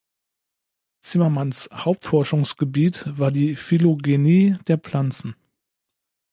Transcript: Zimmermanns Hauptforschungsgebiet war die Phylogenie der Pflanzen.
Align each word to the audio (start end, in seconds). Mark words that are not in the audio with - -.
Zimmermanns 1.01 1.69
Hauptforschungsgebiet 1.71 3.03
war 3.19 3.29
die 3.31 3.55
Phylogenie 3.55 4.55
der 4.65 4.79
Pflanzen. 4.79 5.35